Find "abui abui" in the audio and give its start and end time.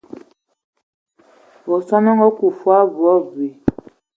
2.81-3.49